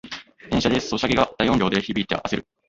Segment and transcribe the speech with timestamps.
[0.49, 2.47] 電車でソシャゲが大音量で響いてあせる